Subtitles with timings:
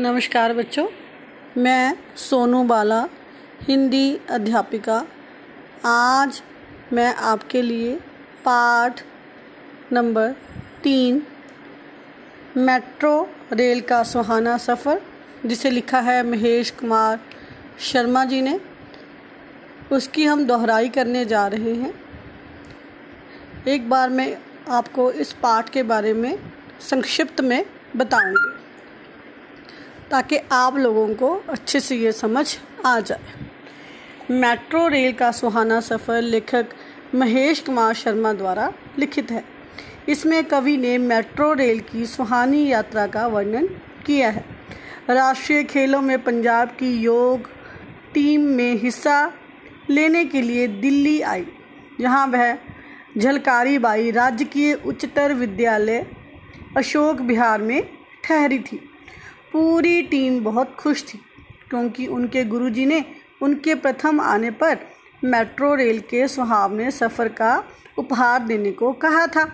[0.00, 0.88] नमस्कार बच्चों,
[1.56, 3.08] मैं सोनू बाला,
[3.60, 5.06] हिंदी अध्यापिका।
[5.84, 6.42] आज
[6.92, 7.96] मैं आपके लिए
[8.44, 9.02] पाठ
[9.92, 10.32] नंबर
[10.82, 11.26] तीन,
[12.56, 15.00] मेट्रो रेल का सुहाना सफ़र,
[15.46, 17.20] जिसे लिखा है महेश कुमार
[17.80, 18.60] शर्मा जी ने,
[19.92, 21.94] उसकी हम दोहराई करने जा रहे हैं।
[23.68, 24.38] एक बार मैं
[24.68, 26.38] आपको इस पाठ के बारे में
[26.80, 27.66] संक्षिप्त में
[27.96, 28.53] बताऊँगी।
[30.10, 33.20] ताकि आप लोगों को अच्छे से ये समझ आ जाए।
[34.30, 36.66] मेट्रो रेल का सुहाना सफ़र लेखक
[37.14, 39.44] महेश कुमार शर्मा द्वारा लिखित है।
[40.08, 43.66] इसमें कवि ने मेट्रो रेल की सुहानी यात्रा का वर्णन
[44.06, 44.44] किया है।
[45.10, 47.48] राष्ट्रीय खेलों में पंजाब की योग
[48.14, 49.32] टीम में हिस्सा
[49.90, 51.46] लेने के लिए दिल्ली आई।
[52.00, 52.56] जहाँ वह
[53.18, 56.06] झलकारी बाई राजकीय उच्चतर विद्यालय
[56.76, 57.82] अशोक बिहार में
[58.24, 58.90] ठहरी थी।
[59.54, 61.18] पूरी टीम बहुत खुश थी,
[61.70, 63.04] क्योंकि उनके गुरुजी ने
[63.42, 64.78] उनके प्रथम आने पर
[65.24, 67.52] मेट्रो रेल के सुहावने सफ़र का
[67.98, 69.44] उपहार देने को कहा था।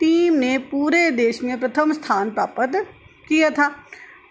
[0.00, 2.76] टीम ने पूरे देश में प्रथम स्थान प्राप्त
[3.28, 3.70] किया था।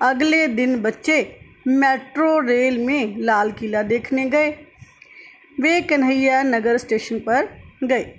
[0.01, 1.15] अगले दिन बच्चे
[1.67, 4.49] मेट्रो रेल में लाल किला देखने गए।
[5.57, 7.47] वे कन्हैया नगर स्टेशन पर
[7.83, 8.13] गए।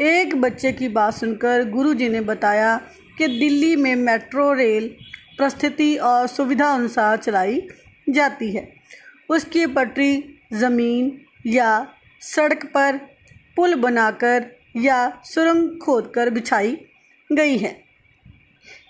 [0.00, 2.76] एक बच्चे की बात सुनकर गुरुजी ने बताया
[3.18, 4.90] कि दिल्ली में मेट्रो रेल
[5.38, 7.68] परिस्थिति और सुविधा अनुसार चलाई
[8.08, 8.72] जाती है।
[9.28, 12.96] उसकी पटरी, ज़मीन या सड़क पर
[13.56, 16.76] पुल बनाकर या सुरंग खोदकर बिछाई
[17.32, 17.84] गई है।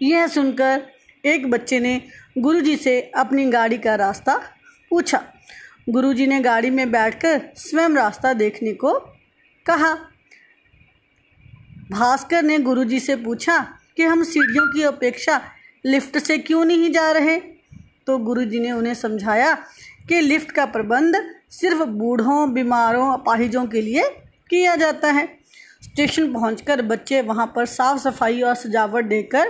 [0.03, 0.83] यह सुनकर
[1.25, 2.03] एक बच्चे ने
[2.39, 4.37] गुरुजी से अपनी गाड़ी का रास्ता
[4.91, 5.25] पूछा।
[5.89, 8.93] गुरुजी ने गाड़ी में बैठकर स्वयं रास्ता देखने को
[9.67, 9.95] कहा।
[11.91, 13.59] भास्कर ने गुरुजी से पूछा
[13.97, 15.41] कि हम सीढ़ियों की अपेक्षा
[15.87, 17.41] लिफ्ट से क्यों नहीं जा रहे?
[18.07, 19.55] तो गुरुजी ने उन्हें समझाया
[20.09, 21.15] कि लिफ्ट का प्रबंध
[21.51, 24.03] सिर्फ़ बूढ़ों, बीमारों, अपाहिजों के लिए
[24.51, 25.39] किया जाता है।
[25.85, 29.49] स्टेशन पहुंचकर बच्चे वहाँ पर साफ़ सफ़ाई और सजावट देकर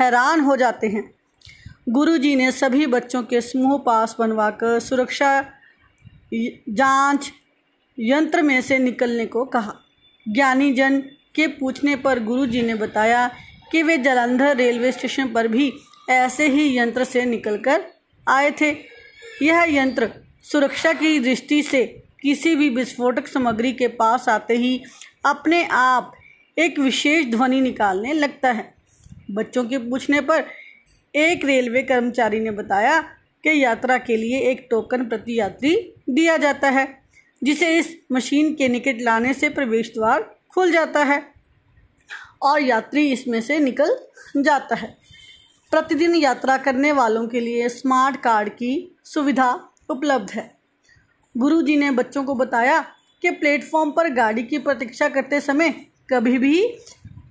[0.00, 1.14] हैरान हो जाते हैं।
[1.88, 5.44] गुरुजी ने सभी बच्चों के समूह पास बनवाकर सुरक्षा
[6.68, 7.32] जाँच
[7.98, 9.74] यंत्र में से निकलने को कहा।
[10.28, 10.98] ज्ञानी जन
[11.34, 13.30] के पूछने पर गुरुजी ने बताया
[13.72, 15.72] कि वे जलंधर रेलवे स्टेशन पर भी
[16.10, 17.84] ऐसे ही यंत्र से निकलकर
[18.28, 18.70] आए थे।
[19.42, 20.10] यह यंत्र
[20.42, 21.84] सुरक्षा की दृष्टि से
[22.22, 24.82] किसी भी विस्फोटक सामग्री के पास आते ही
[25.26, 26.12] अपने आप
[26.58, 28.74] एक विशेष ध्वनि निकालने लगता है।
[29.30, 30.44] बच्चों के पूछने पर
[31.14, 33.00] एक रेलवे कर्मचारी ने बताया
[33.44, 35.74] कि यात्रा के लिए एक टोकन प्रति यात्री
[36.10, 36.86] दिया जाता है,
[37.42, 41.22] जिसे इस मशीन के निकट लाने से प्रवेश द्वार खुल जाता है।
[42.42, 43.98] और यात्री इसमें से निकल
[44.36, 44.96] जाता है।
[45.70, 50.58] प्रतिदिन यात्रा करने वालों के लिए स्मार्ट कार्ड की सुविधा उपलब्ध है।
[51.36, 52.80] गुरुजी ने बच्चों को बताया
[53.22, 55.70] कि प्लेटफॉर्म पर गाड़ी की प्रतीक्षा करते समय
[56.12, 56.66] कभी भी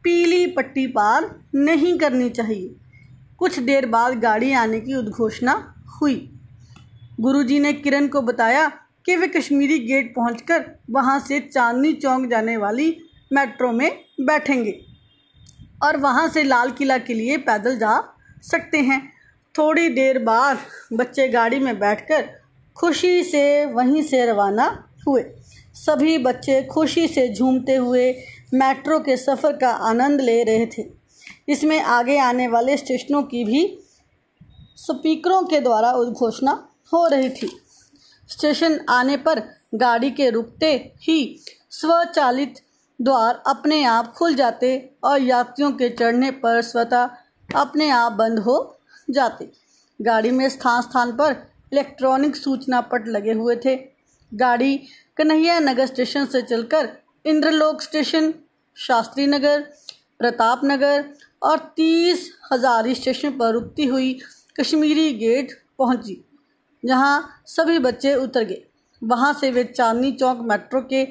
[0.04, 2.76] पीली पट्टी पार नहीं करनी चाहिए।
[3.38, 6.40] कुछ देर बाद गाड़ी आने की उद्घोषणा हुई।
[7.20, 8.68] गुरुजी ने किरण को बताया
[9.06, 13.02] कि वे कश्मीरी गेट पहुंचकर वहाँ से चांदनी चौक जाने वाली
[13.34, 14.89] मेट्रो में बैठेंगे।
[15.84, 18.02] और वहाँ से लाल किला के लिए पैदल जा
[18.42, 19.02] सकते हैं।
[19.58, 20.60] थोड़ी देर बाद
[20.94, 22.30] बच्चे गाड़ी में बैठकर
[22.76, 24.68] खुशी से वहीं से रवाना
[25.08, 25.26] हुए।
[25.74, 28.12] सभी बच्चे खुशी से झूमते हुए
[28.54, 30.86] मेट्रो के सफ़र का आनंद ले रहे थे।
[31.50, 33.80] इसमें आगे आने वाले स्टेशनों की भी
[34.76, 36.52] स्पीकरों के द्वारा उद्घोषणा
[36.94, 37.52] हो रही थी।
[38.30, 39.42] स्टेशन आने पर
[39.76, 42.56] गाड़ी के रुकते ही स्वचालित
[43.00, 47.10] द्वार अपने आप खुल जाते और यात्रियों के चढ़ने पर स्वतः
[47.50, 48.58] अपने आप बंद हो
[49.08, 49.50] जाते।
[50.00, 51.36] गाड़ी में स्थान स्थान पर
[51.72, 53.76] इलेक्ट्रॉनिक सूचना पट लगे हुए थे।
[54.32, 54.76] गाड़ी
[55.18, 56.90] कन्हैया नगर स्टेशन से चलकर
[57.26, 58.34] इंद्रलोक स्टेशन,
[58.78, 59.62] शास्त्री नगर,
[60.20, 61.06] प्रताप नगर
[61.42, 64.14] और तीस हज़ारी स्टेशन पर रुकती हुई
[64.60, 66.24] कश्मीरी गेट पहुँची,
[66.84, 68.64] जहाँ सभी बच्चे उतर गए।
[69.02, 71.08] वहाँ से वे चांदनी चौक मेट्रो के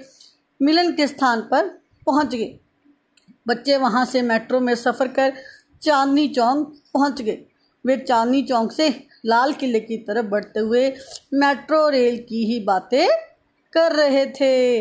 [0.61, 1.71] मिलन के स्थान पर
[2.09, 2.59] पहुँच गए।
[3.49, 5.33] बच्चे वहाँ से मेट्रो में सफ़र कर
[5.83, 7.39] चांदनी चौक पहुँच गए।
[7.85, 8.89] वे चांदनी चौक से
[9.27, 10.89] लाल किले की तरफ़ बढ़ते हुए
[11.35, 13.09] मेट्रो रेल की ही बातें
[13.73, 14.81] कर रहे थे।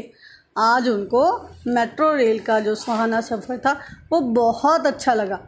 [0.58, 1.24] आज उनको
[1.68, 3.72] मेट्रो रेल का जो सुहाना सफ़र था,
[4.12, 5.40] वो बहुत अच्छा लगा।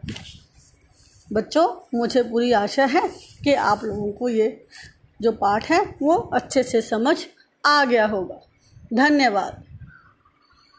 [1.33, 1.67] बच्चों,
[1.97, 3.07] मुझे पूरी आशा है
[3.43, 4.65] कि आप लोगों को ये
[5.21, 7.17] जो पाठ है, वो अच्छे से समझ
[7.65, 8.41] आ गया होगा।
[8.93, 9.63] धन्यवाद।